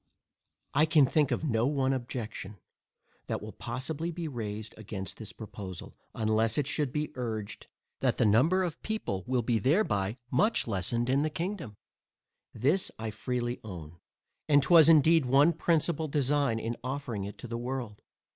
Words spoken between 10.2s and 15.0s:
much lessened in the kingdom. This I freely own, and was